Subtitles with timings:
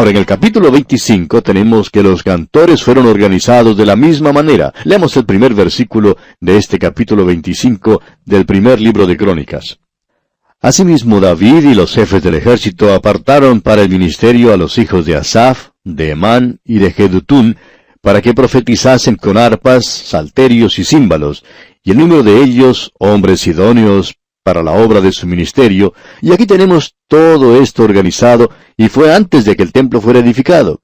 [0.00, 4.72] Ahora, en el capítulo 25 tenemos que los cantores fueron organizados de la misma manera.
[4.84, 9.78] Leamos el primer versículo de este capítulo 25 del primer libro de Crónicas.
[10.58, 15.16] Asimismo, David y los jefes del ejército apartaron para el ministerio a los hijos de
[15.16, 17.58] Asaf, de Emán y de Jedutún,
[18.00, 21.44] para que profetizasen con arpas, salterios y címbalos,
[21.84, 26.46] y el número de ellos, hombres idóneos para la obra de su ministerio, y aquí
[26.46, 30.80] tenemos todo esto organizado, y fue antes de que el templo fuera edificado.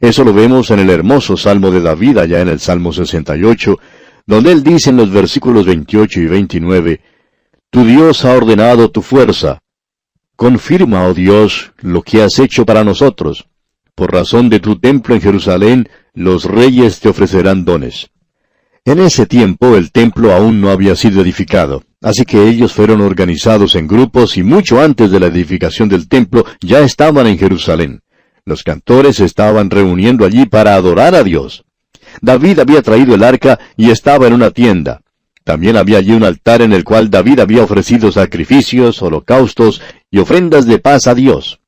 [0.00, 3.78] Eso lo vemos en el hermoso Salmo de David, allá en el Salmo 68,
[4.26, 7.00] donde él dice en los versículos 28 y 29,
[7.70, 9.60] Tu Dios ha ordenado tu fuerza.
[10.36, 13.48] Confirma, oh Dios, lo que has hecho para nosotros.
[13.94, 18.10] Por razón de tu templo en Jerusalén, los reyes te ofrecerán dones.
[18.84, 23.74] En ese tiempo el templo aún no había sido edificado, así que ellos fueron organizados
[23.74, 28.00] en grupos y mucho antes de la edificación del templo ya estaban en Jerusalén.
[28.44, 31.64] Los cantores estaban reuniendo allí para adorar a Dios.
[32.22, 35.00] David había traído el arca y estaba en una tienda.
[35.42, 40.64] También había allí un altar en el cual David había ofrecido sacrificios, holocaustos y ofrendas
[40.64, 41.58] de paz a Dios.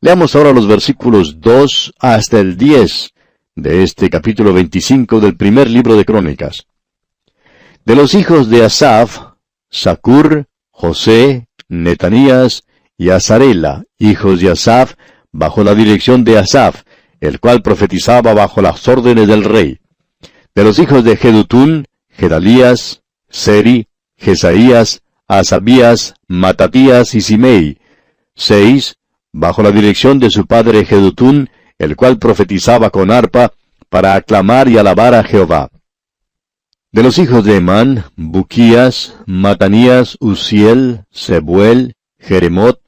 [0.00, 3.10] Leamos ahora los versículos 2 hasta el 10
[3.56, 6.68] de este capítulo 25 del primer libro de Crónicas.
[7.84, 9.27] De los hijos de Asaf,
[9.70, 12.64] Sacur, José, Netanías
[12.96, 14.94] y Azarela, hijos de Asaf,
[15.32, 16.82] bajo la dirección de Asaf,
[17.20, 19.78] el cual profetizaba bajo las órdenes del rey.
[20.54, 27.78] De los hijos de Jedutún, Gedalías, Seri, Jesaías, Asabías, Matatías y Simei,
[28.34, 28.96] seis,
[29.32, 33.52] bajo la dirección de su padre Jedutún, el cual profetizaba con arpa,
[33.88, 35.70] para aclamar y alabar a Jehová.
[36.90, 42.80] De los hijos de Emán, Buquías, Matanías, Uziel, Sebuel, Jeremot,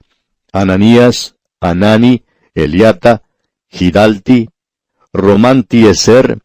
[0.55, 2.25] Ananías, Anani,
[2.55, 3.23] Eliata,
[3.69, 4.49] Gidalti,
[5.13, 6.39] Romantieser,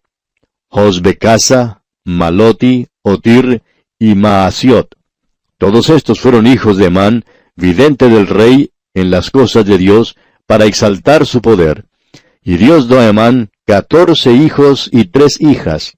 [0.68, 3.64] Josbecasa, Maloti, Otir
[4.00, 4.94] y Maasiot.
[5.58, 7.24] Todos estos fueron hijos de Emán,
[7.56, 11.86] vidente del rey en las cosas de Dios, para exaltar su poder.
[12.44, 15.96] Y Dios dio a Emán catorce hijos y tres hijas,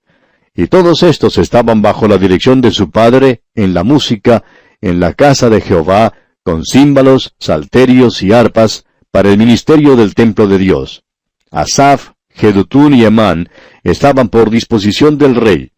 [0.58, 4.44] y todos estos estaban bajo la dirección de su padre en la música,
[4.82, 6.14] en la casa de Jehová,
[6.44, 11.04] con címbalos, salterios y arpas, para el ministerio del templo de Dios.
[11.52, 13.50] Asaf, Jedutún y Emán
[13.84, 15.72] estaban por disposición del rey.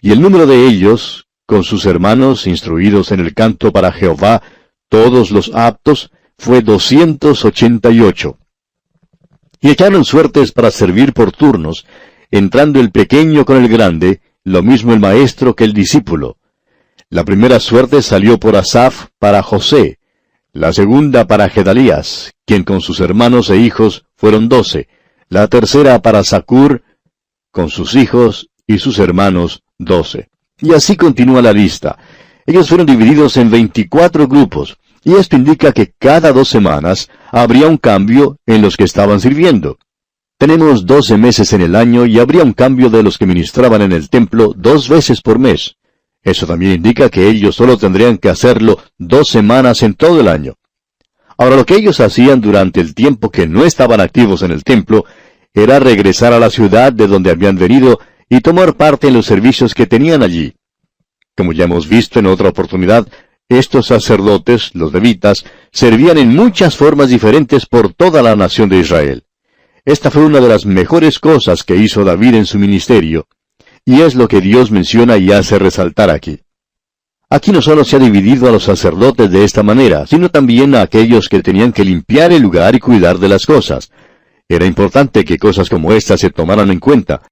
[0.00, 4.42] Y el número de ellos, con sus hermanos instruidos en el canto para Jehová,
[4.88, 8.38] todos los aptos, fue doscientos ochenta y ocho
[9.64, 11.86] y echaron suertes para servir por turnos,
[12.30, 16.36] entrando el pequeño con el grande, lo mismo el maestro que el discípulo.
[17.10, 19.98] La primera suerte salió por Asaf para José,
[20.52, 24.88] la segunda para Gedalías, quien con sus hermanos e hijos fueron doce,
[25.28, 26.82] la tercera para Sacur,
[27.50, 30.28] con sus hijos y sus hermanos doce.
[30.60, 31.98] Y así continúa la lista.
[32.46, 37.76] Ellos fueron divididos en veinticuatro grupos, y esto indica que cada dos semanas habría un
[37.76, 39.78] cambio en los que estaban sirviendo.
[40.38, 43.92] Tenemos doce meses en el año y habría un cambio de los que ministraban en
[43.92, 45.76] el templo dos veces por mes.
[46.22, 50.54] Eso también indica que ellos solo tendrían que hacerlo dos semanas en todo el año.
[51.36, 55.04] Ahora lo que ellos hacían durante el tiempo que no estaban activos en el templo
[55.52, 59.74] era regresar a la ciudad de donde habían venido y tomar parte en los servicios
[59.74, 60.54] que tenían allí.
[61.36, 63.06] Como ya hemos visto en otra oportunidad,
[63.48, 69.23] estos sacerdotes, los levitas, servían en muchas formas diferentes por toda la nación de Israel.
[69.84, 73.26] Esta fue una de las mejores cosas que hizo David en su ministerio,
[73.84, 76.40] y es lo que Dios menciona y hace resaltar aquí.
[77.28, 80.82] Aquí no solo se ha dividido a los sacerdotes de esta manera, sino también a
[80.82, 83.90] aquellos que tenían que limpiar el lugar y cuidar de las cosas.
[84.48, 87.22] Era importante que cosas como estas se tomaran en cuenta,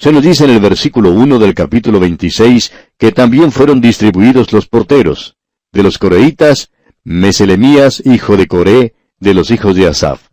[0.00, 4.68] se nos dice en el versículo 1 del capítulo 26 que también fueron distribuidos los
[4.68, 5.34] porteros.
[5.72, 6.70] De los coreitas,
[7.02, 10.27] Meselemías, hijo de Coré, de los hijos de Asaf.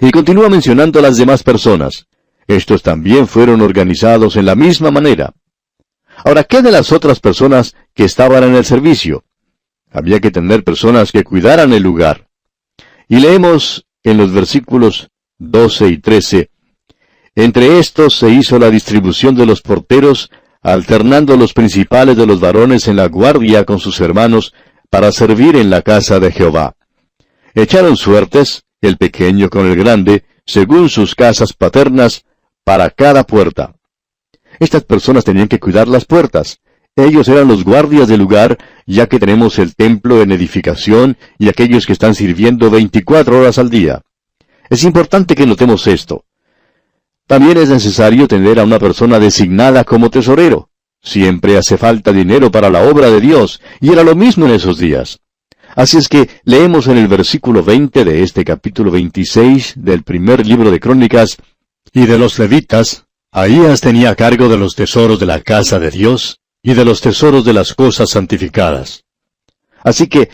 [0.00, 2.06] Y continúa mencionando a las demás personas.
[2.46, 5.32] Estos también fueron organizados en la misma manera.
[6.24, 9.24] Ahora, ¿qué de las otras personas que estaban en el servicio?
[9.90, 12.28] Había que tener personas que cuidaran el lugar.
[13.08, 16.50] Y leemos en los versículos 12 y 13,
[17.36, 20.30] entre estos se hizo la distribución de los porteros,
[20.62, 24.52] alternando los principales de los varones en la guardia con sus hermanos,
[24.90, 26.74] para servir en la casa de Jehová.
[27.54, 32.24] Echaron suertes, el pequeño con el grande, según sus casas paternas,
[32.64, 33.74] para cada puerta.
[34.58, 36.60] Estas personas tenían que cuidar las puertas.
[36.96, 41.86] Ellos eran los guardias del lugar, ya que tenemos el templo en edificación y aquellos
[41.86, 44.02] que están sirviendo 24 horas al día.
[44.68, 46.24] Es importante que notemos esto.
[47.26, 50.68] También es necesario tener a una persona designada como tesorero.
[51.02, 54.78] Siempre hace falta dinero para la obra de Dios, y era lo mismo en esos
[54.78, 55.20] días.
[55.76, 60.70] Así es que leemos en el versículo 20 de este capítulo 26 del primer libro
[60.70, 61.36] de Crónicas,
[61.92, 66.40] y de los levitas, Ahías tenía cargo de los tesoros de la casa de Dios
[66.64, 69.04] y de los tesoros de las cosas santificadas.
[69.84, 70.30] Así que,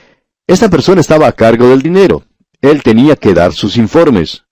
[0.47, 2.25] esta persona estaba a cargo del dinero.
[2.63, 4.45] Él tenía que dar sus informes.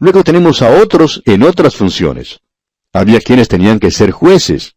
[0.00, 2.40] Luego tenemos a otros en otras funciones.
[2.92, 4.74] Había quienes tenían que ser jueces.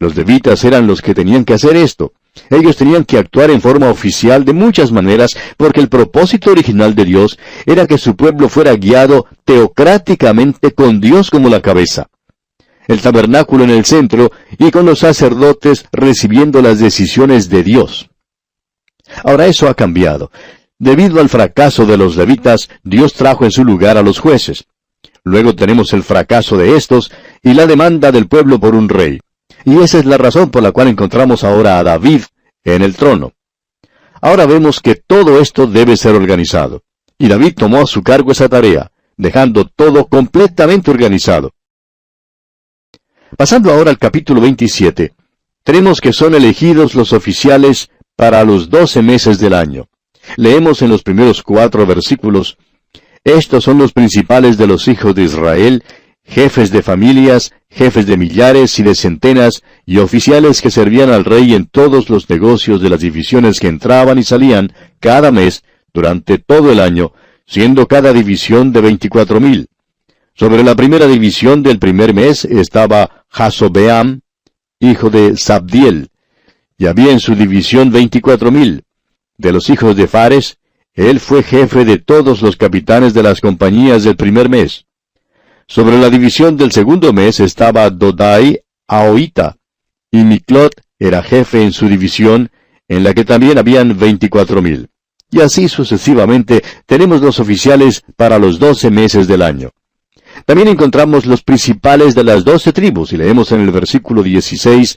[0.00, 2.12] Los levitas eran los que tenían que hacer esto.
[2.50, 7.04] Ellos tenían que actuar en forma oficial de muchas maneras porque el propósito original de
[7.04, 12.08] Dios era que su pueblo fuera guiado teocráticamente con Dios como la cabeza.
[12.86, 18.08] El tabernáculo en el centro y con los sacerdotes recibiendo las decisiones de Dios.
[19.24, 20.30] Ahora eso ha cambiado.
[20.78, 24.64] Debido al fracaso de los levitas, Dios trajo en su lugar a los jueces.
[25.24, 27.10] Luego tenemos el fracaso de estos
[27.42, 29.20] y la demanda del pueblo por un rey.
[29.64, 32.22] Y esa es la razón por la cual encontramos ahora a David
[32.64, 33.32] en el trono.
[34.20, 36.82] Ahora vemos que todo esto debe ser organizado.
[37.18, 41.52] Y David tomó a su cargo esa tarea, dejando todo completamente organizado.
[43.36, 45.14] Pasando ahora al capítulo 27,
[45.62, 49.88] tenemos que son elegidos los oficiales para los doce meses del año.
[50.36, 52.56] Leemos en los primeros cuatro versículos,
[53.24, 55.84] Estos son los principales de los hijos de Israel,
[56.28, 61.54] jefes de familias, jefes de millares y de centenas, y oficiales que servían al rey
[61.54, 65.64] en todos los negocios de las divisiones que entraban y salían cada mes
[65.94, 67.12] durante todo el año,
[67.46, 69.68] siendo cada división de veinticuatro mil.
[70.34, 74.20] Sobre la primera división del primer mes estaba Jasobeam,
[74.80, 76.10] hijo de Sabdiel,
[76.76, 78.84] y había en su división veinticuatro mil.
[79.38, 80.58] De los hijos de Fares,
[80.92, 84.84] él fue jefe de todos los capitanes de las compañías del primer mes.
[85.70, 89.58] Sobre la división del segundo mes estaba Dodai Aoita,
[90.10, 92.50] y Miklot era jefe en su división,
[92.88, 94.88] en la que también habían veinticuatro mil.
[95.30, 99.72] Y así sucesivamente tenemos los oficiales para los doce meses del año.
[100.46, 104.96] También encontramos los principales de las doce tribus, y leemos en el versículo 16,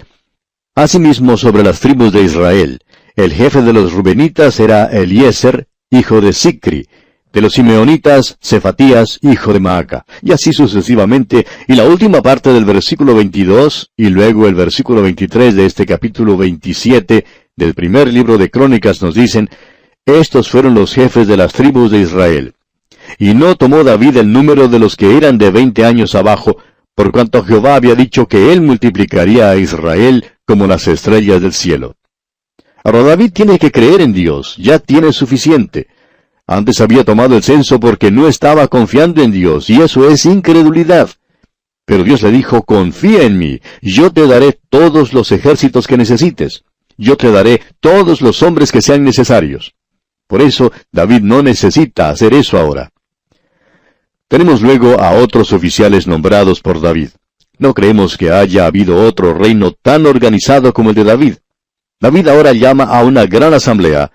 [0.74, 2.80] Asimismo sobre las tribus de Israel,
[3.18, 6.88] el jefe de los Rubenitas era Eliezer, hijo de Sicri,
[7.34, 12.66] de los simeonitas, Cefatías, hijo de Maaca, y así sucesivamente, y la última parte del
[12.66, 17.26] versículo 22, y luego el versículo 23 de este capítulo 27
[17.56, 19.50] del primer libro de Crónicas nos dicen,
[20.06, 22.54] estos fueron los jefes de las tribus de Israel.
[23.18, 26.58] Y no tomó David el número de los que eran de veinte años abajo,
[26.96, 31.96] por cuanto Jehová había dicho que él multiplicaría a Israel como las estrellas del cielo.
[32.84, 35.88] Ahora David tiene que creer en Dios, ya tiene suficiente.
[36.52, 41.10] Antes había tomado el censo porque no estaba confiando en Dios, y eso es incredulidad.
[41.86, 46.66] Pero Dios le dijo, confía en mí, yo te daré todos los ejércitos que necesites,
[46.98, 49.76] yo te daré todos los hombres que sean necesarios.
[50.28, 52.90] Por eso David no necesita hacer eso ahora.
[54.28, 57.12] Tenemos luego a otros oficiales nombrados por David.
[57.60, 61.36] No creemos que haya habido otro reino tan organizado como el de David.
[62.02, 64.12] David ahora llama a una gran asamblea,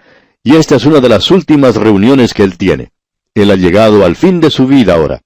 [0.47, 2.93] y esta es una de las últimas reuniones que él tiene.
[3.35, 5.23] Él ha llegado al fin de su vida ahora.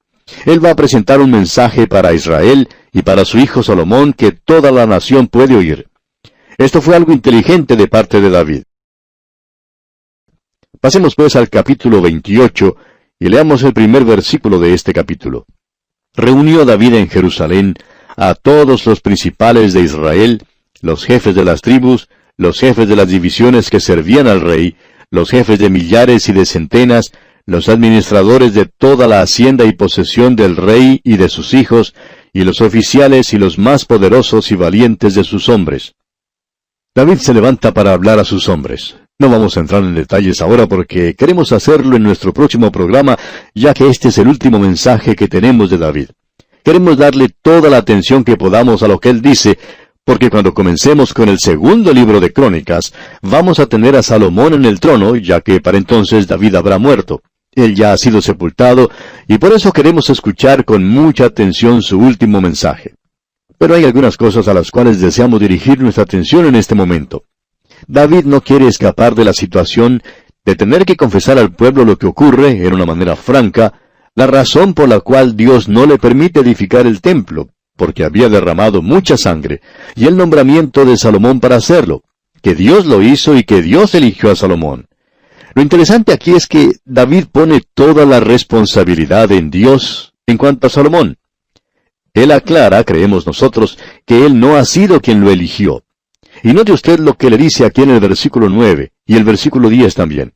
[0.47, 4.71] Él va a presentar un mensaje para Israel y para su hijo Salomón que toda
[4.71, 5.89] la nación puede oír.
[6.57, 8.62] Esto fue algo inteligente de parte de David.
[10.81, 12.77] Pasemos pues al capítulo 28
[13.19, 15.45] y leamos el primer versículo de este capítulo.
[16.15, 17.75] Reunió David en Jerusalén
[18.17, 20.47] a todos los principales de Israel,
[20.81, 22.09] los jefes de las tribus,
[22.39, 24.77] los jefes de las divisiones que servían al rey,
[25.11, 27.12] los jefes de millares y de centenas,
[27.47, 31.95] los administradores de toda la hacienda y posesión del rey y de sus hijos,
[32.33, 35.95] y los oficiales y los más poderosos y valientes de sus hombres.
[36.95, 38.97] David se levanta para hablar a sus hombres.
[39.19, 43.19] No vamos a entrar en detalles ahora porque queremos hacerlo en nuestro próximo programa,
[43.55, 46.09] ya que este es el último mensaje que tenemos de David.
[46.64, 49.59] Queremos darle toda la atención que podamos a lo que él dice,
[50.11, 54.64] porque cuando comencemos con el segundo libro de Crónicas, vamos a tener a Salomón en
[54.64, 57.23] el trono, ya que para entonces David habrá muerto.
[57.52, 58.90] Él ya ha sido sepultado,
[59.29, 62.95] y por eso queremos escuchar con mucha atención su último mensaje.
[63.57, 67.23] Pero hay algunas cosas a las cuales deseamos dirigir nuestra atención en este momento.
[67.87, 70.02] David no quiere escapar de la situación
[70.45, 73.75] de tener que confesar al pueblo lo que ocurre, en una manera franca,
[74.17, 78.82] la razón por la cual Dios no le permite edificar el templo, porque había derramado
[78.82, 79.62] mucha sangre,
[79.96, 82.02] y el nombramiento de Salomón para hacerlo,
[82.42, 84.87] que Dios lo hizo y que Dios eligió a Salomón.
[85.54, 90.70] Lo interesante aquí es que David pone toda la responsabilidad en Dios en cuanto a
[90.70, 91.16] Salomón.
[92.12, 95.82] Él aclara, creemos nosotros, que él no ha sido quien lo eligió.
[96.42, 99.70] Y note usted lo que le dice aquí en el versículo 9 y el versículo
[99.70, 100.34] 10 también.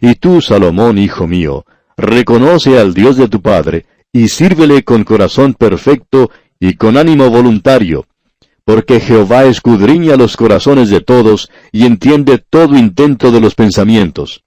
[0.00, 1.66] Y tú, Salomón, hijo mío,
[1.96, 6.30] reconoce al Dios de tu Padre, y sírvele con corazón perfecto
[6.60, 8.06] y con ánimo voluntario,
[8.64, 14.44] porque Jehová escudriña los corazones de todos y entiende todo intento de los pensamientos.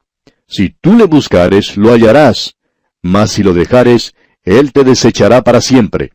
[0.48, 2.56] Si tú le buscares, lo hallarás,
[3.01, 4.13] mas si lo dejares,
[4.44, 6.12] él te desechará para siempre.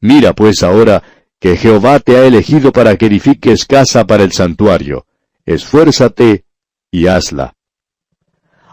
[0.00, 1.02] Mira pues ahora
[1.40, 5.06] que Jehová te ha elegido para que edifiques casa para el santuario.
[5.44, 6.44] Esfuérzate
[6.90, 7.54] y hazla.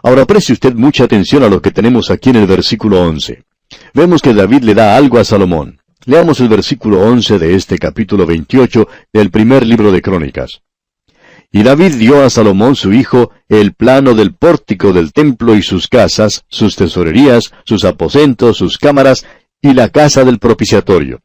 [0.02, 3.42] Ahora preste usted mucha atención a lo que tenemos aquí en el versículo 11.
[3.94, 5.79] Vemos que David le da algo a Salomón.
[6.06, 10.62] Leamos el versículo 11 de este capítulo 28 del primer libro de Crónicas.
[11.52, 15.88] Y David dio a Salomón su hijo el plano del pórtico del templo y sus
[15.88, 19.26] casas, sus tesorerías, sus aposentos, sus cámaras
[19.60, 21.20] y la casa del propiciatorio.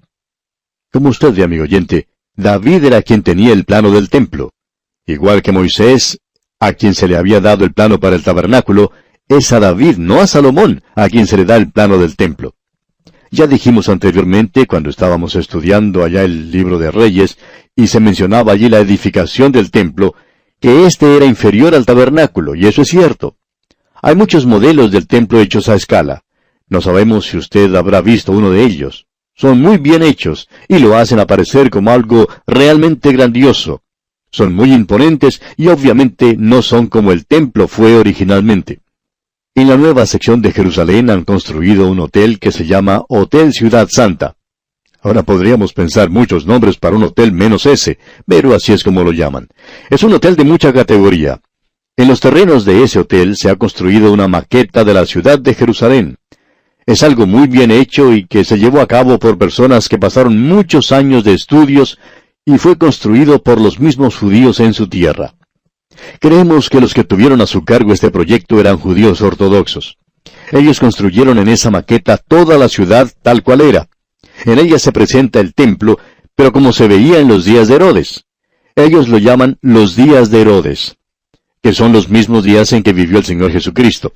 [0.92, 4.52] Como usted ve, amigo oyente, David era quien tenía el plano del templo.
[5.06, 6.20] Igual que Moisés,
[6.60, 8.92] a quien se le había dado el plano para el tabernáculo,
[9.30, 12.56] es a David, no a Salomón, a quien se le da el plano del templo.
[13.36, 17.38] Ya dijimos anteriormente, cuando estábamos estudiando allá el libro de Reyes,
[17.76, 20.16] y se mencionaba allí la edificación del templo,
[20.62, 23.36] que éste era inferior al tabernáculo, y eso es cierto.
[24.02, 26.24] Hay muchos modelos del templo hechos a escala.
[26.70, 29.06] No sabemos si usted habrá visto uno de ellos.
[29.34, 33.84] Son muy bien hechos, y lo hacen aparecer como algo realmente grandioso.
[34.32, 38.80] Son muy imponentes y obviamente no son como el templo fue originalmente.
[39.58, 43.88] En la nueva sección de Jerusalén han construido un hotel que se llama Hotel Ciudad
[43.90, 44.36] Santa.
[45.02, 47.98] Ahora podríamos pensar muchos nombres para un hotel menos ese,
[48.28, 49.48] pero así es como lo llaman.
[49.90, 51.40] Es un hotel de mucha categoría.
[51.96, 55.54] En los terrenos de ese hotel se ha construido una maqueta de la ciudad de
[55.54, 56.18] Jerusalén.
[56.86, 60.38] Es algo muy bien hecho y que se llevó a cabo por personas que pasaron
[60.38, 61.98] muchos años de estudios
[62.44, 65.36] y fue construido por los mismos judíos en su tierra.
[66.20, 69.98] Creemos que los que tuvieron a su cargo este proyecto eran judíos ortodoxos.
[70.52, 73.88] Ellos construyeron en esa maqueta toda la ciudad tal cual era.
[74.46, 76.00] En ella se presenta el templo,
[76.36, 78.26] pero como se veía en los días de Herodes.
[78.76, 80.98] Ellos lo llaman los días de Herodes,
[81.62, 84.14] que son los mismos días en que vivió el Señor Jesucristo.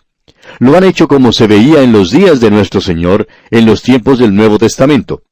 [0.60, 4.20] Lo han hecho como se veía en los días de nuestro Señor, en los tiempos
[4.20, 5.24] del Nuevo Testamento.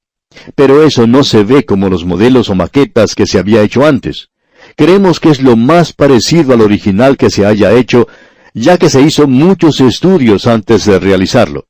[0.56, 4.30] Pero eso no se ve como los modelos o maquetas que se había hecho antes.
[4.78, 8.08] Creemos que es lo más parecido al original que se haya hecho,
[8.54, 11.66] ya que se hizo muchos estudios antes de realizarlo.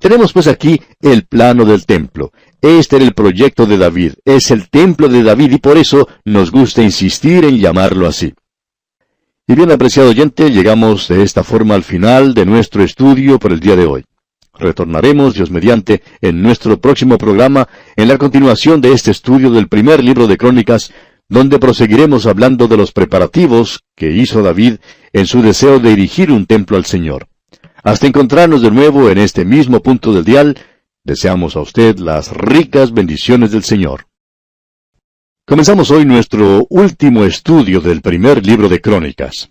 [0.00, 2.32] Tenemos pues aquí el plano del templo.
[2.60, 6.50] Este era el proyecto de David, es el templo de David y por eso nos
[6.50, 8.34] gusta insistir en llamarlo así.
[9.46, 13.60] Y bien apreciado oyente, llegamos de esta forma al final de nuestro estudio por el
[13.60, 14.04] día de hoy.
[14.58, 20.02] Retornaremos, Dios mediante, en nuestro próximo programa, en la continuación de este estudio del primer
[20.02, 20.92] libro de Crónicas,
[21.28, 24.76] donde proseguiremos hablando de los preparativos que hizo David
[25.12, 27.28] en su deseo de dirigir un templo al Señor.
[27.82, 30.58] Hasta encontrarnos de nuevo en este mismo punto del dial,
[31.04, 34.06] deseamos a usted las ricas bendiciones del Señor.
[35.46, 39.50] Comenzamos hoy nuestro último estudio del primer libro de Crónicas.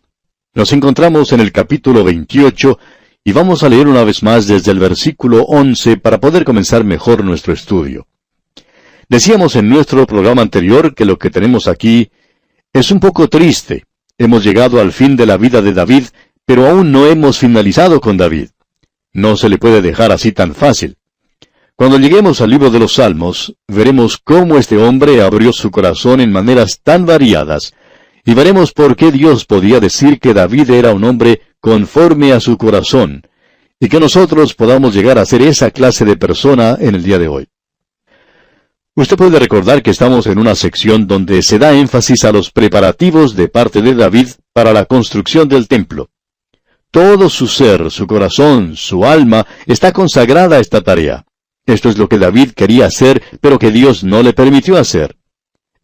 [0.53, 2.77] Nos encontramos en el capítulo 28
[3.23, 7.23] y vamos a leer una vez más desde el versículo 11 para poder comenzar mejor
[7.23, 8.07] nuestro estudio.
[9.07, 12.09] Decíamos en nuestro programa anterior que lo que tenemos aquí
[12.73, 13.85] es un poco triste.
[14.17, 16.05] Hemos llegado al fin de la vida de David,
[16.45, 18.49] pero aún no hemos finalizado con David.
[19.13, 20.97] No se le puede dejar así tan fácil.
[21.75, 26.31] Cuando lleguemos al libro de los Salmos, veremos cómo este hombre abrió su corazón en
[26.31, 27.73] maneras tan variadas,
[28.23, 32.57] y veremos por qué Dios podía decir que David era un hombre conforme a su
[32.57, 33.27] corazón,
[33.79, 37.27] y que nosotros podamos llegar a ser esa clase de persona en el día de
[37.27, 37.47] hoy.
[38.97, 43.35] Usted puede recordar que estamos en una sección donde se da énfasis a los preparativos
[43.35, 46.11] de parte de David para la construcción del templo.
[46.91, 51.25] Todo su ser, su corazón, su alma está consagrada a esta tarea.
[51.65, 55.17] Esto es lo que David quería hacer, pero que Dios no le permitió hacer.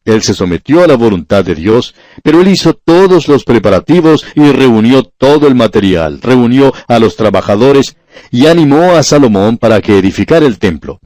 [0.06, 4.54] Él se sometió a la voluntad de Dios, pero él hizo todos los preparativos y
[4.54, 7.98] reunió todo el material, reunió a los trabajadores
[8.32, 11.02] y animó a Salomón para que edificara el templo.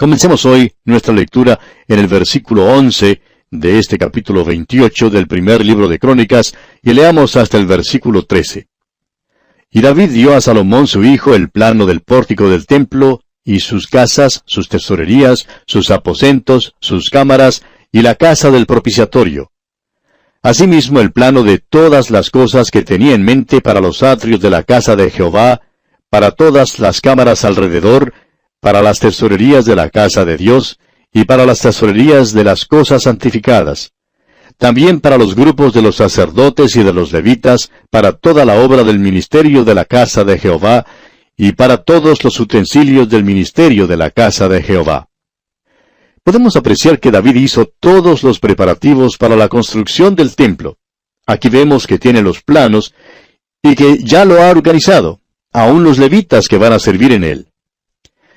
[0.00, 5.88] Comencemos hoy nuestra lectura en el versículo 11 de este capítulo 28 del primer libro
[5.88, 8.66] de Crónicas y leamos hasta el versículo 13.
[9.70, 13.88] Y David dio a Salomón su hijo el plano del pórtico del templo y sus
[13.88, 19.52] casas, sus tesorerías, sus aposentos, sus cámaras, y la casa del propiciatorio.
[20.40, 24.48] Asimismo el plano de todas las cosas que tenía en mente para los atrios de
[24.48, 25.60] la casa de Jehová,
[26.08, 28.14] para todas las cámaras alrededor,
[28.60, 30.78] para las tesorerías de la casa de Dios,
[31.12, 33.92] y para las tesorerías de las cosas santificadas.
[34.58, 38.84] También para los grupos de los sacerdotes y de los levitas, para toda la obra
[38.84, 40.86] del ministerio de la casa de Jehová,
[41.36, 45.08] y para todos los utensilios del ministerio de la casa de Jehová.
[46.22, 50.76] Podemos apreciar que David hizo todos los preparativos para la construcción del templo.
[51.26, 52.94] Aquí vemos que tiene los planos
[53.62, 57.49] y que ya lo ha organizado, aún los levitas que van a servir en él.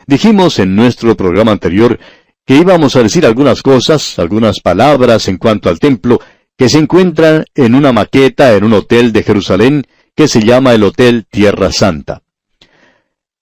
[0.05, 1.99] Dijimos en nuestro programa anterior
[2.45, 6.19] que íbamos a decir algunas cosas, algunas palabras en cuanto al templo,
[6.57, 10.83] que se encuentran en una maqueta en un hotel de Jerusalén que se llama el
[10.83, 12.21] Hotel Tierra Santa.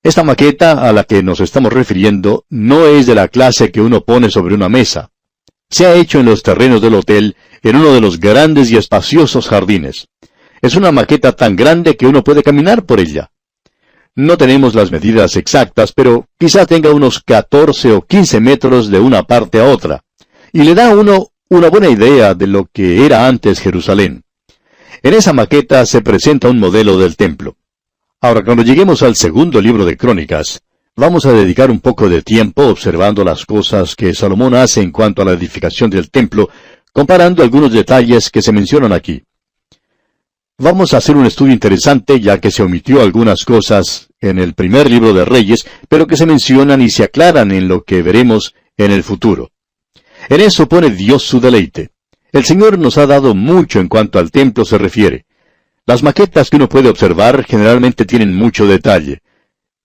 [0.04, 4.02] Esta maqueta a la que nos estamos refiriendo no es de la clase que uno
[4.02, 5.12] pone sobre una mesa.
[5.70, 9.48] Se ha hecho en los terrenos del hotel, en uno de los grandes y espaciosos
[9.48, 10.08] jardines.
[10.62, 13.32] Es una maqueta tan grande que uno puede caminar por ella.
[14.16, 19.24] No tenemos las medidas exactas, pero quizá tenga unos 14 o 15 metros de una
[19.24, 20.04] parte a otra,
[20.52, 24.24] y le da a uno una buena idea de lo que era antes Jerusalén.
[25.02, 27.56] En esa maqueta se presenta un modelo del templo.
[28.20, 30.62] Ahora, cuando lleguemos al segundo libro de Crónicas,
[30.96, 35.22] vamos a dedicar un poco de tiempo observando las cosas que Salomón hace en cuanto
[35.22, 36.50] a la edificación del templo,
[36.92, 39.24] comparando algunos detalles que se mencionan aquí.
[40.62, 44.92] Vamos a hacer un estudio interesante ya que se omitió algunas cosas en el primer
[44.92, 48.92] libro de Reyes, pero que se mencionan y se aclaran en lo que veremos en
[48.92, 49.50] el futuro.
[50.30, 51.90] En eso pone Dios su deleite.
[52.32, 55.26] El Señor nos ha dado mucho en cuanto al templo se refiere.
[55.88, 59.24] Las maquetas que uno puede observar generalmente tienen mucho detalle.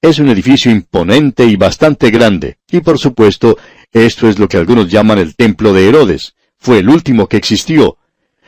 [0.02, 3.56] Es un edificio imponente y bastante grande, y por supuesto,
[3.92, 6.34] esto es lo que algunos llaman el templo de Herodes.
[6.58, 7.96] Fue el último que existió.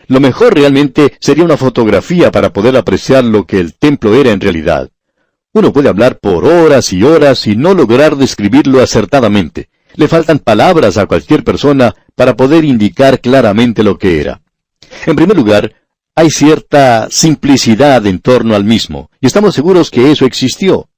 [0.08, 4.40] Lo mejor realmente sería una fotografía para poder apreciar lo que el templo era en
[4.40, 4.90] realidad.
[5.52, 9.68] Uno puede hablar por horas y horas y no lograr describirlo acertadamente.
[9.94, 14.40] Le faltan palabras a cualquier persona para poder indicar claramente lo que era.
[15.06, 15.74] En primer lugar,
[16.14, 20.88] hay cierta simplicidad en torno al mismo, y estamos seguros que eso existió.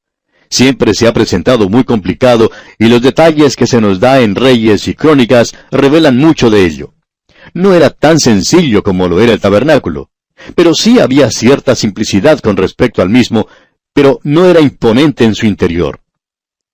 [0.48, 4.86] Siempre se ha presentado muy complicado, y los detalles que se nos da en Reyes
[4.88, 6.94] y Crónicas revelan mucho de ello.
[7.54, 10.10] No era tan sencillo como lo era el tabernáculo,
[10.54, 13.48] pero sí había cierta simplicidad con respecto al mismo,
[13.92, 16.00] pero no era imponente en su interior.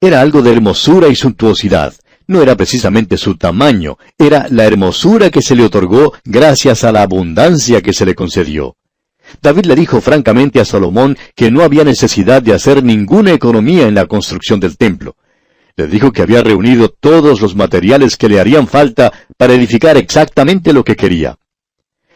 [0.00, 1.94] Era algo de hermosura y suntuosidad,
[2.26, 7.02] no era precisamente su tamaño, era la hermosura que se le otorgó gracias a la
[7.02, 8.76] abundancia que se le concedió.
[9.42, 13.94] David le dijo francamente a Salomón que no había necesidad de hacer ninguna economía en
[13.94, 15.16] la construcción del templo.
[15.76, 20.72] Le dijo que había reunido todos los materiales que le harían falta para edificar exactamente
[20.72, 21.36] lo que quería.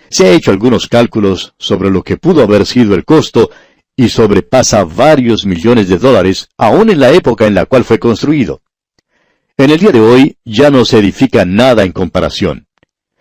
[0.08, 3.50] Se ha hecho algunos cálculos sobre lo que pudo haber sido el costo
[3.94, 8.62] y sobrepasa varios millones de dólares, aún en la época en la cual fue construido.
[9.58, 12.66] En el día de hoy ya no se edifica nada en comparación.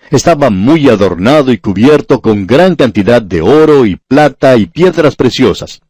[0.10, 5.82] Estaba muy adornado y cubierto con gran cantidad de oro y plata y piedras preciosas.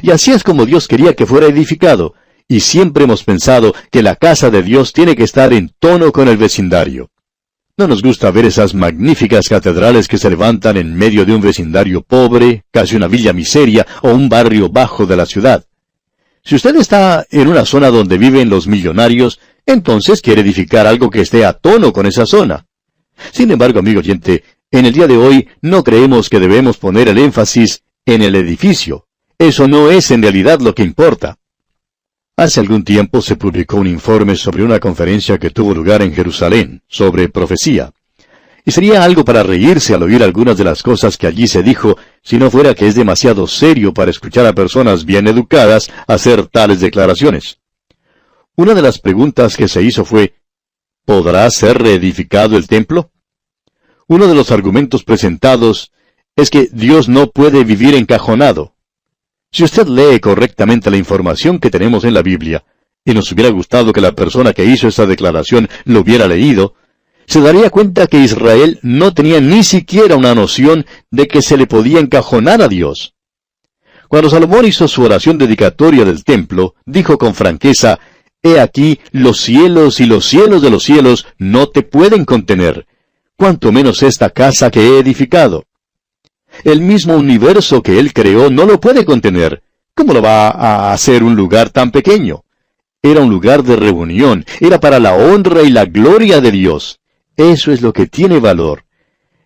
[0.00, 2.14] Y así es como Dios quería que fuera edificado,
[2.48, 6.28] y siempre hemos pensado que la casa de Dios tiene que estar en tono con
[6.28, 7.10] el vecindario.
[7.78, 12.02] No nos gusta ver esas magníficas catedrales que se levantan en medio de un vecindario
[12.02, 15.66] pobre, casi una villa miseria o un barrio bajo de la ciudad.
[16.42, 21.20] Si usted está en una zona donde viven los millonarios, entonces quiere edificar algo que
[21.20, 22.66] esté a tono con esa zona.
[23.32, 27.18] Sin embargo, amigo oyente, en el día de hoy no creemos que debemos poner el
[27.18, 29.06] énfasis en el edificio.
[29.38, 31.36] Eso no es en realidad lo que importa.
[32.38, 36.82] Hace algún tiempo se publicó un informe sobre una conferencia que tuvo lugar en Jerusalén,
[36.86, 37.92] sobre profecía.
[38.62, 41.96] Y sería algo para reírse al oír algunas de las cosas que allí se dijo,
[42.22, 46.80] si no fuera que es demasiado serio para escuchar a personas bien educadas hacer tales
[46.80, 47.58] declaraciones.
[48.54, 50.34] Una de las preguntas que se hizo fue,
[51.06, 53.12] ¿podrá ser reedificado el templo?
[54.08, 55.90] Uno de los argumentos presentados
[56.36, 58.75] es que Dios no puede vivir encajonado.
[59.56, 62.62] Si usted lee correctamente la información que tenemos en la Biblia,
[63.02, 66.74] y nos hubiera gustado que la persona que hizo esta declaración lo hubiera leído,
[67.26, 71.66] se daría cuenta que Israel no tenía ni siquiera una noción de que se le
[71.66, 73.14] podía encajonar a Dios.
[74.08, 77.98] Cuando Salomón hizo su oración dedicatoria del templo, dijo con franqueza
[78.42, 82.86] He aquí, los cielos y los cielos de los cielos no te pueden contener,
[83.38, 85.64] cuanto menos esta casa que he edificado.
[86.64, 89.62] El mismo universo que Él creó no lo puede contener.
[89.94, 92.42] ¿Cómo lo va a hacer un lugar tan pequeño?
[93.10, 97.00] era un lugar de reunión, era para la honra y la gloria de Dios.
[97.36, 98.84] Eso es lo que tiene valor.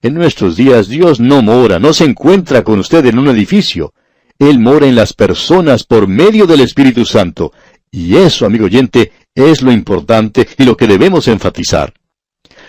[0.02, 3.92] En nuestros días Dios no mora, no se encuentra con usted en un edificio.
[4.38, 7.52] Él mora en las personas por medio del Espíritu Santo.
[7.90, 11.92] Y eso, amigo oyente, es lo importante y lo que debemos enfatizar.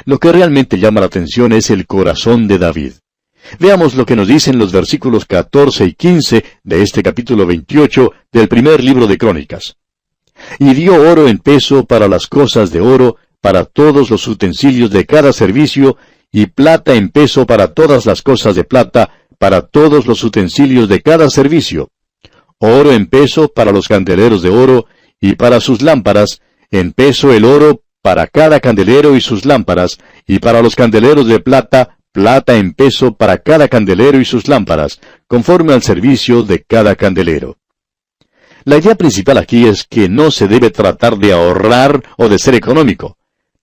[0.04, 2.94] Lo que realmente llama la atención es el corazón de David.
[3.60, 8.48] Veamos lo que nos dicen los versículos 14 y 15 de este capítulo 28 del
[8.48, 9.78] primer libro de Crónicas.
[10.60, 15.06] Y dio oro en peso para las cosas de oro, para todos los utensilios de
[15.06, 15.98] cada servicio,
[16.32, 21.02] y plata en peso para todas las cosas de plata, para todos los utensilios de
[21.02, 21.90] cada servicio.
[22.60, 24.86] Oro en peso para los candeleros de oro,
[25.20, 30.40] y para sus lámparas, en peso el oro para cada candelero y sus lámparas, y
[30.40, 35.74] para los candeleros de plata, plata en peso para cada candelero y sus lámparas, conforme
[35.74, 37.58] al servicio de cada candelero.
[38.64, 42.54] La idea principal aquí es que no se debe tratar de ahorrar o de ser
[42.54, 43.18] económico.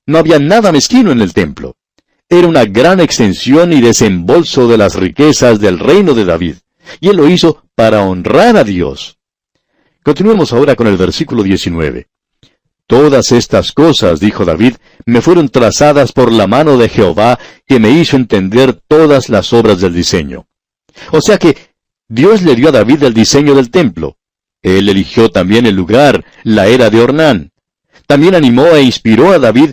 [0.07, 1.77] No había nada mezquino en el templo.
[2.29, 6.57] Era una gran extensión y desembolso de las riquezas del reino de David,
[7.01, 9.19] y él lo hizo para honrar a Dios.
[10.03, 12.09] Continuemos ahora con el versículo 19.
[12.89, 17.91] Todas estas cosas, dijo David, me fueron trazadas por la mano de Jehová, que me
[17.91, 20.47] hizo entender todas las obras del diseño.
[21.13, 21.55] O sea que
[22.09, 24.17] Dios le dio a David el diseño del templo.
[24.63, 27.53] Él eligió también el lugar, la era de Ornán.
[28.07, 29.73] También animó e inspiró a David,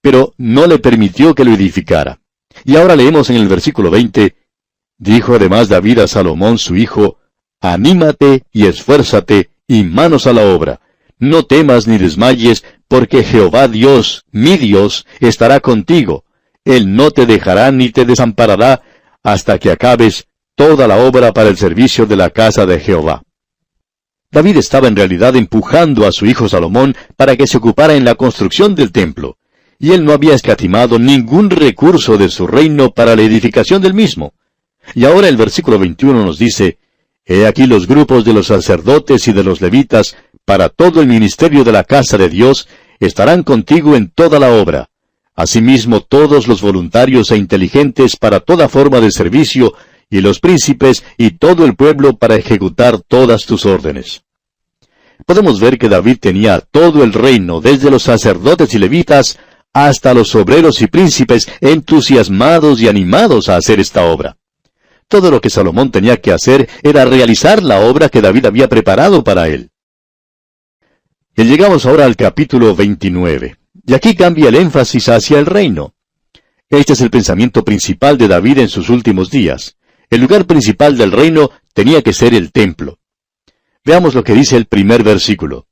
[0.00, 2.20] pero no le permitió que lo edificara.
[2.64, 4.36] Y ahora leemos en el versículo 20,
[4.98, 7.18] Dijo además David a Salomón su hijo,
[7.60, 10.81] Anímate y esfuérzate, y manos a la obra
[11.22, 16.24] no temas ni desmayes, porque Jehová Dios, mi Dios, estará contigo.
[16.64, 18.82] Él no te dejará ni te desamparará
[19.22, 23.22] hasta que acabes toda la obra para el servicio de la casa de Jehová.
[24.32, 28.16] David estaba en realidad empujando a su hijo Salomón para que se ocupara en la
[28.16, 29.36] construcción del templo,
[29.78, 34.34] y él no había escatimado ningún recurso de su reino para la edificación del mismo.
[34.96, 36.78] Y ahora el versículo 21 nos dice,
[37.24, 41.64] He aquí los grupos de los sacerdotes y de los levitas para todo el ministerio
[41.64, 42.68] de la casa de Dios,
[43.00, 44.88] estarán contigo en toda la obra.
[45.34, 49.74] Asimismo todos los voluntarios e inteligentes para toda forma de servicio,
[50.10, 54.24] y los príncipes y todo el pueblo para ejecutar todas tus órdenes.
[55.24, 59.38] Podemos ver que David tenía todo el reino, desde los sacerdotes y levitas
[59.72, 64.36] hasta los obreros y príncipes, entusiasmados y animados a hacer esta obra.
[65.08, 69.24] Todo lo que Salomón tenía que hacer era realizar la obra que David había preparado
[69.24, 69.71] para él.
[71.34, 73.56] Y llegamos ahora al capítulo 29.
[73.86, 75.94] Y aquí cambia el énfasis hacia el reino.
[76.68, 79.76] Este es el pensamiento principal de David en sus últimos días.
[80.10, 82.98] El lugar principal del reino tenía que ser el templo.
[83.82, 85.68] Veamos lo que dice el primer versículo.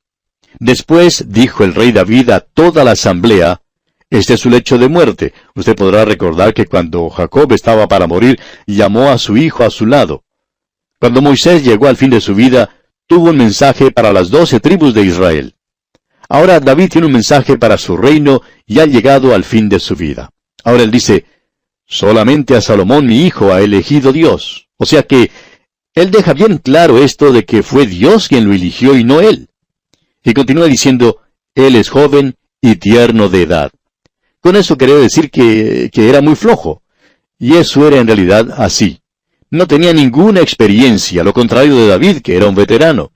[0.58, 3.60] Después dijo el rey David a toda la asamblea,
[4.08, 5.34] este es su lecho de muerte.
[5.54, 9.86] Usted podrá recordar que cuando Jacob estaba para morir, llamó a su hijo a su
[9.86, 10.24] lado.
[10.98, 12.70] Cuando Moisés llegó al fin de su vida,
[13.10, 15.56] tuvo un mensaje para las doce tribus de Israel.
[16.28, 19.96] Ahora David tiene un mensaje para su reino y ha llegado al fin de su
[19.96, 20.30] vida.
[20.62, 21.24] Ahora él dice,
[21.84, 24.68] solamente a Salomón mi hijo ha elegido Dios.
[24.76, 25.32] O sea que
[25.92, 29.48] él deja bien claro esto de que fue Dios quien lo eligió y no él.
[30.22, 31.18] Y continúa diciendo,
[31.56, 33.72] él es joven y tierno de edad.
[34.38, 36.84] Con eso quería decir que, que era muy flojo.
[37.40, 38.99] Y eso era en realidad así
[39.50, 43.12] no tenía ninguna experiencia, lo contrario de David, que era un veterano.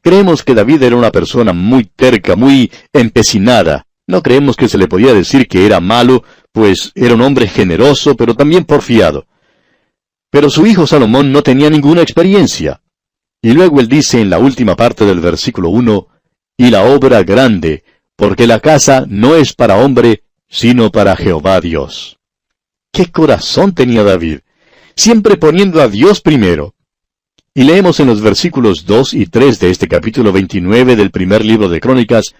[0.00, 3.86] Creemos que David era una persona muy terca, muy empecinada.
[4.06, 8.16] No creemos que se le podía decir que era malo, pues era un hombre generoso,
[8.16, 9.26] pero también porfiado.
[10.30, 12.82] Pero su hijo Salomón no tenía ninguna experiencia.
[13.40, 16.08] Y luego él dice en la última parte del versículo 1,
[16.56, 17.84] y la obra grande,
[18.16, 22.18] porque la casa no es para hombre, sino para Jehová Dios.
[22.92, 24.40] ¿Qué corazón tenía David?
[24.96, 26.74] Siempre poniendo a Dios primero.
[27.54, 31.68] Y leemos en los versículos 2 y 3 de este capítulo 29 del primer libro
[31.68, 32.34] de Crónicas,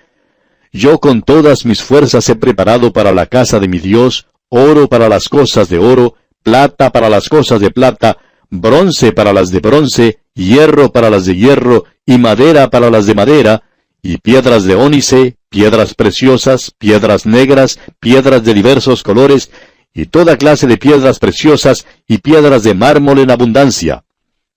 [0.72, 5.08] Yo con todas mis fuerzas he preparado para la casa de mi Dios oro para
[5.08, 8.18] las cosas de oro, plata para las cosas de plata,
[8.50, 13.14] bronce para las de bronce, hierro para las de hierro, y madera para las de
[13.14, 13.62] madera,
[14.02, 19.50] y piedras de ónice, piedras preciosas, piedras negras, piedras de diversos colores,
[19.94, 24.04] y toda clase de piedras preciosas y piedras de mármol en abundancia.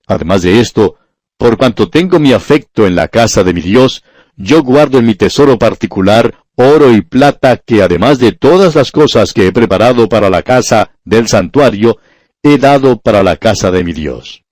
[0.08, 0.96] Además de esto,
[1.38, 4.04] por cuanto tengo mi afecto en la casa de mi Dios,
[4.38, 9.34] yo guardo en mi tesoro particular oro y plata que además de todas las cosas
[9.34, 11.98] que he preparado para la casa del santuario,
[12.42, 14.44] he dado para la casa de mi Dios.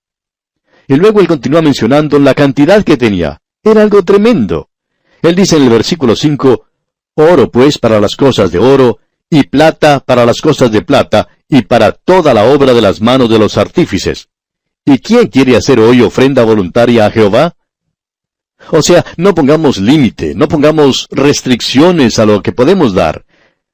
[0.86, 3.40] Y luego él continúa mencionando la cantidad que tenía.
[3.62, 4.68] Era algo tremendo.
[5.22, 6.66] Él dice en el versículo 5,
[7.14, 8.98] Oro pues para las cosas de oro,
[9.30, 13.28] y plata para las cosas de plata, y para toda la obra de las manos
[13.28, 14.28] de los artífices.
[14.84, 17.54] ¿Y quién quiere hacer hoy ofrenda voluntaria a Jehová?
[18.70, 23.24] O sea, no pongamos límite, no pongamos restricciones a lo que podemos dar.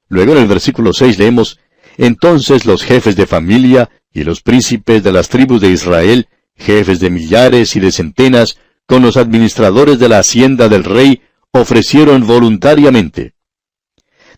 [0.09, 1.59] Luego en el versículo 6 leemos,
[1.97, 7.11] Entonces los jefes de familia y los príncipes de las tribus de Israel, jefes de
[7.11, 13.35] millares y de centenas, con los administradores de la hacienda del rey, ofrecieron voluntariamente.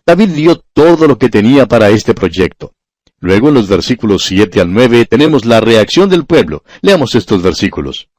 [0.05, 2.73] David dio todo lo que tenía para este proyecto.
[3.19, 6.63] Luego en los versículos 7 al 9 tenemos la reacción del pueblo.
[6.81, 8.09] Leamos estos versículos.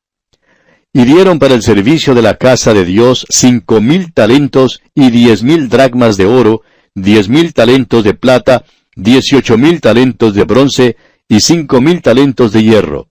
[0.94, 5.42] Y dieron para el servicio de la casa de Dios cinco mil talentos y diez
[5.42, 6.62] mil dracmas de oro,
[6.94, 8.64] diez mil talentos de plata,
[8.96, 10.96] dieciocho mil talentos de bronce
[11.28, 13.08] y cinco mil talentos de hierro.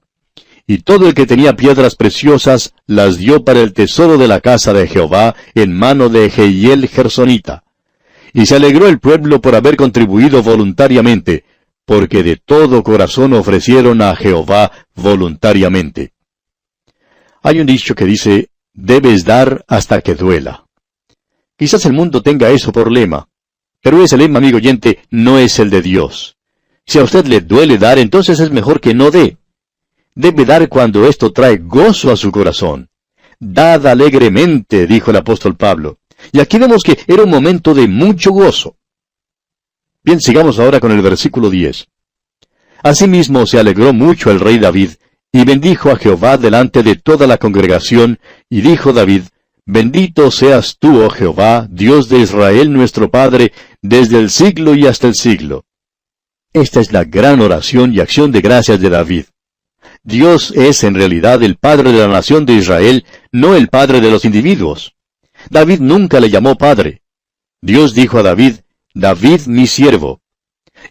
[0.65, 4.73] Y todo el que tenía piedras preciosas las dio para el tesoro de la casa
[4.73, 7.62] de Jehová en mano de Jehiel Gersonita.
[8.33, 11.45] Y se alegró el pueblo por haber contribuido voluntariamente,
[11.85, 16.13] porque de todo corazón ofrecieron a Jehová voluntariamente.
[17.43, 20.65] Hay un dicho que dice, debes dar hasta que duela.
[21.57, 23.27] Quizás el mundo tenga eso por lema,
[23.81, 26.37] pero ese lema, amigo oyente, no es el de Dios.
[26.85, 29.37] Si a usted le duele dar, entonces es mejor que no dé.
[30.15, 32.89] Debe dar cuando esto trae gozo a su corazón.
[33.39, 35.99] Dad alegremente, dijo el apóstol Pablo.
[36.31, 38.77] Y aquí vemos que era un momento de mucho gozo.
[40.03, 41.87] Bien, sigamos ahora con el versículo 10.
[42.83, 44.91] Asimismo se alegró mucho el rey David,
[45.31, 49.23] y bendijo a Jehová delante de toda la congregación, y dijo David,
[49.65, 55.07] Bendito seas tú, oh Jehová, Dios de Israel nuestro Padre, desde el siglo y hasta
[55.07, 55.63] el siglo.
[56.51, 59.25] Esta es la gran oración y acción de gracias de David.
[60.03, 64.11] Dios es en realidad el Padre de la nación de Israel, no el Padre de
[64.11, 64.95] los individuos.
[65.49, 67.01] David nunca le llamó Padre.
[67.61, 68.55] Dios dijo a David,
[68.93, 70.21] David mi siervo.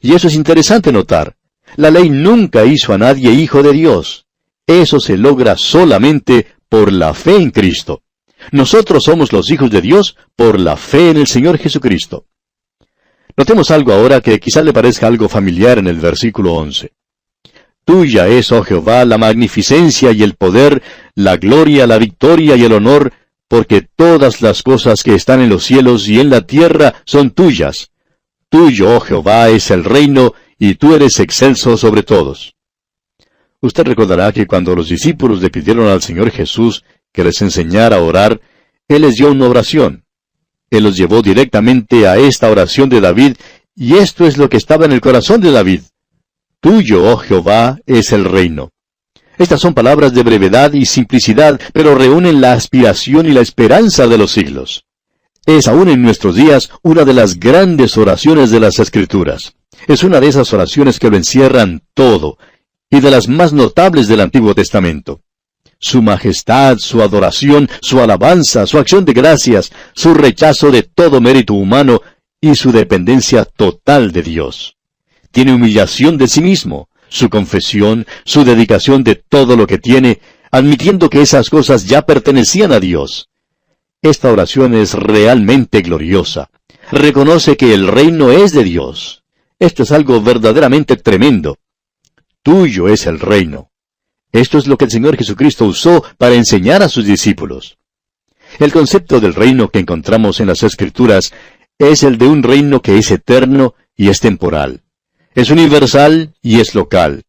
[0.00, 1.36] Y eso es interesante notar.
[1.76, 4.26] La ley nunca hizo a nadie hijo de Dios.
[4.66, 8.02] Eso se logra solamente por la fe en Cristo.
[8.50, 12.26] Nosotros somos los hijos de Dios por la fe en el Señor Jesucristo.
[13.36, 16.92] Notemos algo ahora que quizá le parezca algo familiar en el versículo 11.
[17.84, 20.82] Tuya es, oh Jehová, la magnificencia y el poder,
[21.14, 23.12] la gloria, la victoria y el honor,
[23.52, 27.90] porque todas las cosas que están en los cielos y en la tierra son tuyas.
[28.48, 32.54] Tuyo, oh Jehová, es el reino, y tú eres excelso sobre todos.
[33.60, 38.00] Usted recordará que cuando los discípulos le pidieron al Señor Jesús que les enseñara a
[38.00, 38.40] orar,
[38.88, 40.06] Él les dio una oración.
[40.70, 43.36] Él los llevó directamente a esta oración de David,
[43.76, 45.82] y esto es lo que estaba en el corazón de David.
[46.60, 48.70] Tuyo, oh Jehová, es el reino.
[49.38, 54.18] Estas son palabras de brevedad y simplicidad, pero reúnen la aspiración y la esperanza de
[54.18, 54.84] los siglos.
[55.46, 59.54] Es aún en nuestros días una de las grandes oraciones de las Escrituras.
[59.88, 62.38] Es una de esas oraciones que lo encierran todo,
[62.90, 65.22] y de las más notables del Antiguo Testamento.
[65.78, 71.54] Su majestad, su adoración, su alabanza, su acción de gracias, su rechazo de todo mérito
[71.54, 72.00] humano
[72.40, 74.76] y su dependencia total de Dios.
[75.32, 80.20] Tiene humillación de sí mismo, su confesión, su dedicación de todo lo que tiene,
[80.50, 83.28] admitiendo que esas cosas ya pertenecían a Dios.
[84.00, 86.48] Esta oración es realmente gloriosa.
[86.90, 89.24] Reconoce que el reino es de Dios.
[89.58, 91.58] Esto es algo verdaderamente tremendo.
[92.42, 93.70] Tuyo es el reino.
[94.32, 97.76] Esto es lo que el Señor Jesucristo usó para enseñar a sus discípulos.
[98.58, 101.32] El concepto del reino que encontramos en las Escrituras
[101.78, 104.82] es el de un reino que es eterno y es temporal.
[105.34, 107.24] Es universal y es local.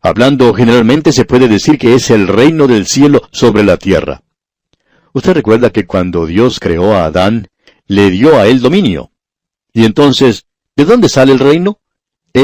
[0.00, 4.22] Hablando generalmente se puede decir que es el reino del cielo sobre la tierra.
[5.12, 7.48] Usted recuerda que cuando Dios creó a Adán,
[7.86, 9.10] le dio a él dominio.
[9.72, 11.80] Y entonces, ¿de dónde sale el reino?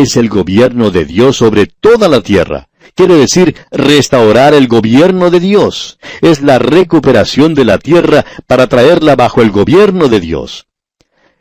[0.00, 2.68] es el gobierno de Dios sobre toda la tierra.
[2.94, 5.98] Quiere decir restaurar el gobierno de Dios.
[6.22, 10.66] Es la recuperación de la tierra para traerla bajo el gobierno de Dios.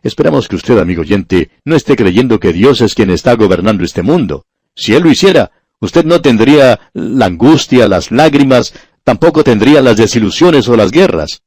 [0.03, 4.01] Esperamos que usted, amigo oyente, no esté creyendo que Dios es quien está gobernando este
[4.01, 4.45] mundo.
[4.75, 10.67] Si Él lo hiciera, usted no tendría la angustia, las lágrimas, tampoco tendría las desilusiones
[10.67, 11.43] o las guerras.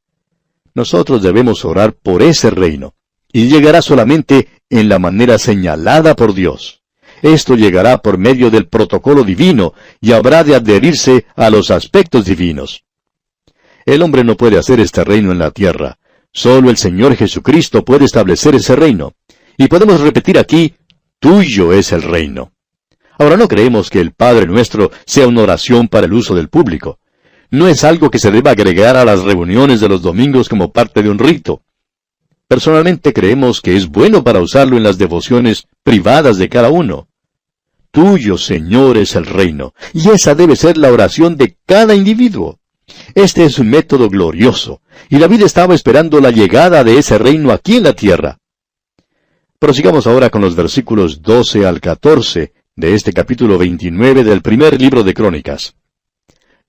[0.73, 2.95] Nosotros debemos orar por ese reino,
[3.31, 6.81] y llegará solamente en la manera señalada por Dios.
[7.21, 12.83] Esto llegará por medio del protocolo divino y habrá de adherirse a los aspectos divinos.
[13.85, 15.97] El hombre no puede hacer este reino en la tierra.
[16.35, 19.13] Solo el Señor Jesucristo puede establecer ese reino.
[19.57, 20.73] Y podemos repetir aquí,
[21.17, 22.51] tuyo es el reino.
[23.17, 26.99] Ahora no creemos que el Padre nuestro sea una oración para el uso del público.
[27.51, 31.01] No es algo que se deba agregar a las reuniones de los domingos como parte
[31.01, 31.61] de un rito.
[32.49, 37.07] Personalmente creemos que es bueno para usarlo en las devociones privadas de cada uno.
[37.91, 42.59] Tuyo, Señor, es el reino, y esa debe ser la oración de cada individuo.
[43.13, 47.77] Este es un método glorioso, y David estaba esperando la llegada de ese reino aquí
[47.77, 48.39] en la tierra.
[49.59, 55.03] Prosigamos ahora con los versículos 12 al 14 de este capítulo 29 del primer libro
[55.03, 55.75] de Crónicas.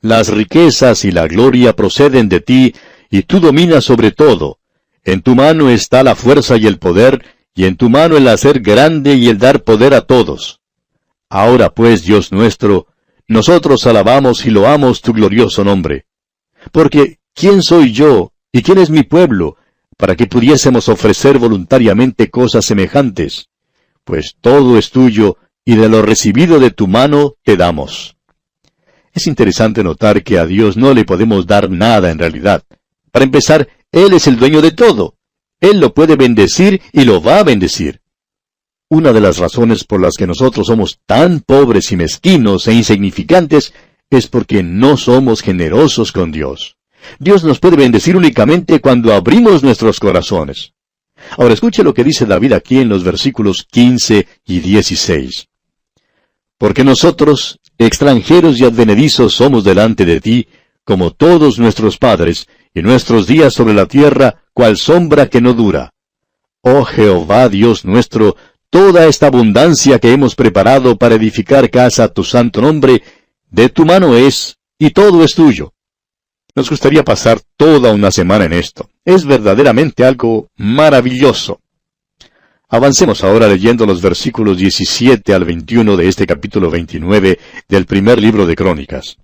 [0.00, 2.74] Las riquezas y la gloria proceden de ti,
[3.10, 4.58] y tú dominas sobre todo.
[5.04, 7.24] En tu mano está la fuerza y el poder,
[7.54, 10.60] y en tu mano el hacer grande y el dar poder a todos.
[11.28, 12.86] Ahora pues, Dios nuestro,
[13.28, 16.06] nosotros alabamos y loamos tu glorioso nombre.
[16.72, 19.56] Porque, ¿quién soy yo y quién es mi pueblo
[19.96, 23.48] para que pudiésemos ofrecer voluntariamente cosas semejantes?
[24.04, 28.16] Pues todo es tuyo, y de lo recibido de tu mano te damos.
[29.12, 32.62] Es interesante notar que a Dios no le podemos dar nada en realidad.
[33.10, 35.16] Para empezar, él es el dueño de todo.
[35.60, 38.00] Él lo puede bendecir y lo va a bendecir.
[38.88, 43.74] Una de las razones por las que nosotros somos tan pobres y mezquinos e insignificantes
[44.10, 46.76] es porque no somos generosos con Dios.
[47.18, 50.72] Dios nos puede bendecir únicamente cuando abrimos nuestros corazones.
[51.36, 55.48] Ahora escuche lo que dice David aquí en los versículos 15 y 16.
[56.58, 60.48] Porque nosotros, extranjeros y advenedizos, somos delante de ti,
[60.84, 65.92] como todos nuestros padres, y nuestros días sobre la tierra, cual sombra que no dura.
[66.60, 68.36] Oh Jehová Dios nuestro,
[68.70, 73.02] toda esta abundancia que hemos preparado para edificar casa a tu santo nombre,
[73.50, 75.72] de tu mano es, y todo es tuyo.
[76.54, 78.88] Nos gustaría pasar toda una semana en esto.
[79.04, 81.60] Es verdaderamente algo maravilloso.
[82.68, 88.46] Avancemos ahora leyendo los versículos 17 al 21 de este capítulo 29 del primer libro
[88.46, 89.18] de Crónicas.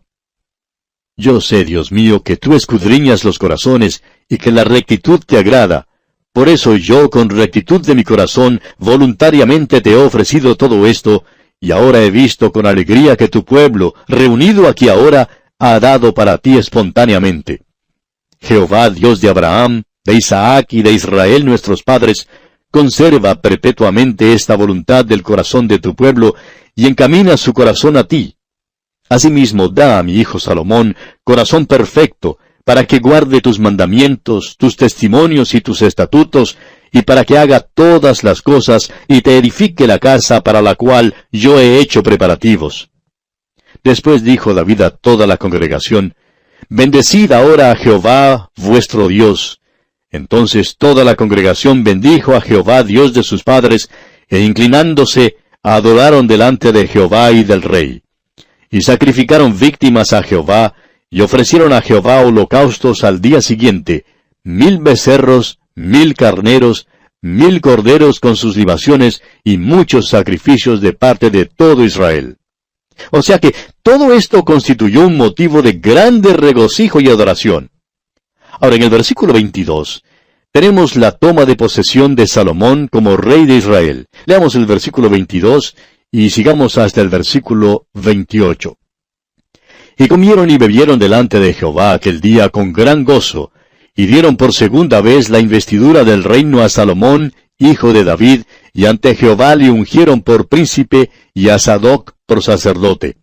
[1.16, 5.88] Yo sé, Dios mío, que tú escudriñas los corazones y que la rectitud te agrada.
[6.32, 11.24] Por eso yo, con rectitud de mi corazón, voluntariamente te he ofrecido todo esto,
[11.60, 16.38] y ahora he visto con alegría que tu pueblo, reunido aquí ahora, ha dado para
[16.38, 17.62] ti espontáneamente.
[18.40, 22.26] Jehová, Dios de Abraham, de Isaac y de Israel nuestros padres,
[22.70, 26.34] conserva perpetuamente esta voluntad del corazón de tu pueblo,
[26.74, 28.36] y encamina su corazón a ti,
[29.12, 35.54] Asimismo, da a mi hijo Salomón corazón perfecto, para que guarde tus mandamientos, tus testimonios
[35.54, 36.56] y tus estatutos,
[36.92, 41.14] y para que haga todas las cosas y te edifique la casa para la cual
[41.30, 42.90] yo he hecho preparativos.
[43.82, 46.14] Después dijo David a toda la congregación,
[46.68, 49.60] Bendecid ahora a Jehová vuestro Dios.
[50.10, 53.90] Entonces toda la congregación bendijo a Jehová Dios de sus padres,
[54.28, 58.02] e inclinándose, adoraron delante de Jehová y del rey
[58.72, 60.74] y sacrificaron víctimas a Jehová,
[61.12, 64.06] y ofrecieron a Jehová holocaustos al día siguiente,
[64.42, 66.88] mil becerros, mil carneros,
[67.20, 72.38] mil corderos con sus libaciones, y muchos sacrificios de parte de todo Israel.
[73.10, 77.70] O sea que todo esto constituyó un motivo de grande regocijo y adoración.
[78.58, 80.02] Ahora en el versículo 22
[80.50, 84.06] tenemos la toma de posesión de Salomón como rey de Israel.
[84.24, 85.76] Leamos el versículo 22
[86.10, 88.78] y sigamos hasta el versículo 28.
[89.98, 93.52] Y comieron y bebieron delante de Jehová aquel día con gran gozo,
[93.94, 98.86] y dieron por segunda vez la investidura del reino a Salomón, hijo de David, y
[98.86, 103.16] ante Jehová le ungieron por príncipe y a Sadoc por sacerdote.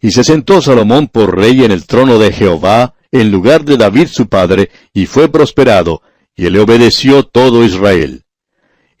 [0.00, 4.08] Y se sentó Salomón por rey en el trono de Jehová, en lugar de David
[4.08, 6.02] su padre, y fue prosperado,
[6.36, 8.22] y le obedeció todo Israel.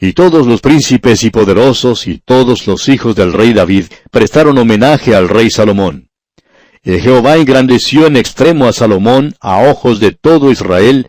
[0.00, 5.14] Y todos los príncipes y poderosos y todos los hijos del rey David prestaron homenaje
[5.14, 6.07] al rey Salomón.
[6.96, 11.08] Jehová engrandeció en extremo a Salomón a ojos de todo Israel,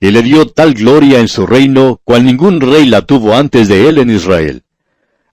[0.00, 3.88] y le dio tal gloria en su reino cual ningún rey la tuvo antes de
[3.88, 4.64] él en Israel.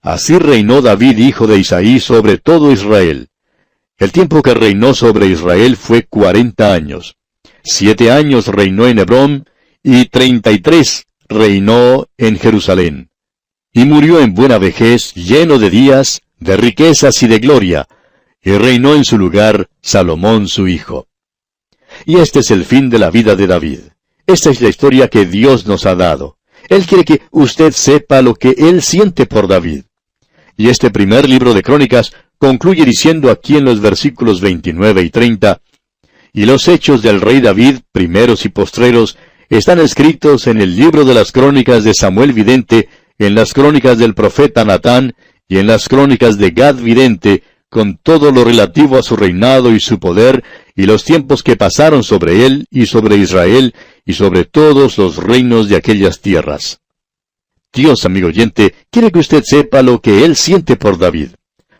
[0.00, 3.28] Así reinó David hijo de Isaí sobre todo Israel.
[3.98, 7.16] El tiempo que reinó sobre Israel fue cuarenta años.
[7.64, 9.48] Siete años reinó en Hebrón,
[9.82, 13.10] y treinta y tres reinó en Jerusalén.
[13.72, 17.88] Y murió en buena vejez, lleno de días, de riquezas y de gloria,
[18.42, 21.06] y reinó en su lugar Salomón su hijo.
[22.06, 23.80] Y este es el fin de la vida de David.
[24.26, 26.38] Esta es la historia que Dios nos ha dado.
[26.68, 29.84] Él quiere que usted sepa lo que Él siente por David.
[30.56, 35.60] Y este primer libro de Crónicas concluye diciendo aquí en los versículos 29 y 30,
[36.32, 39.18] Y los hechos del rey David, primeros y postreros,
[39.48, 42.88] están escritos en el libro de las crónicas de Samuel Vidente,
[43.18, 45.14] en las crónicas del profeta Natán
[45.46, 49.80] y en las crónicas de Gad Vidente, con todo lo relativo a su reinado y
[49.80, 50.44] su poder,
[50.76, 55.70] y los tiempos que pasaron sobre él y sobre Israel, y sobre todos los reinos
[55.70, 56.82] de aquellas tierras.
[57.72, 61.30] Dios, amigo oyente, quiere que usted sepa lo que Él siente por David.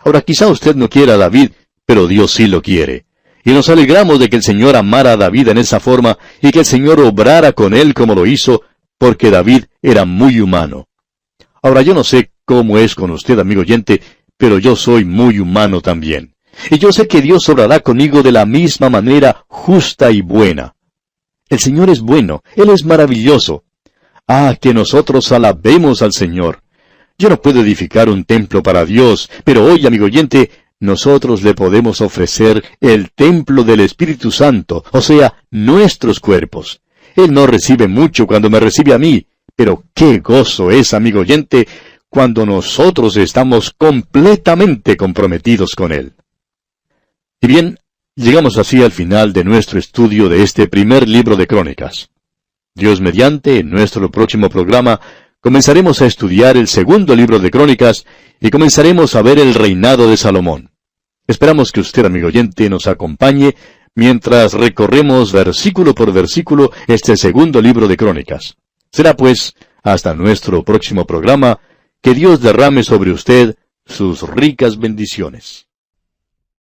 [0.03, 1.51] Ahora quizá usted no quiera a David,
[1.85, 3.05] pero Dios sí lo quiere.
[3.45, 6.61] Y nos alegramos de que el Señor amara a David en esa forma y que
[6.61, 8.63] el Señor obrara con él como lo hizo,
[8.97, 10.89] porque David era muy humano.
[11.63, 14.01] Ahora yo no sé cómo es con usted, amigo oyente,
[14.43, 16.35] pero yo soy muy humano también.
[16.69, 20.75] Y yo sé que Dios obrará conmigo de la misma manera justa y buena.
[21.49, 23.63] El Señor es bueno, Él es maravilloso.
[24.27, 26.61] Ah, que nosotros alabemos al Señor.
[27.17, 32.01] Yo no puedo edificar un templo para Dios, pero hoy, amigo oyente, nosotros le podemos
[32.01, 36.81] ofrecer el templo del Espíritu Santo, o sea, nuestros cuerpos.
[37.15, 39.25] Él no recibe mucho cuando me recibe a mí,
[39.55, 41.69] pero qué gozo es, amigo oyente,
[42.13, 46.13] cuando nosotros estamos completamente comprometidos con Él.
[47.41, 47.79] Y bien,
[48.15, 52.11] llegamos así al final de nuestro estudio de este primer libro de Crónicas.
[52.75, 55.01] Dios mediante, en nuestro próximo programa,
[55.41, 58.05] comenzaremos a estudiar el segundo libro de Crónicas
[58.39, 60.71] y comenzaremos a ver el reinado de Salomón.
[61.27, 63.55] Esperamos que usted, amigo oyente, nos acompañe
[63.95, 68.59] mientras recorremos versículo por versículo este segundo libro de Crónicas.
[68.91, 71.59] Será pues, hasta nuestro próximo programa,
[72.03, 75.69] que Dios derrame sobre usted sus ricas bendiciones.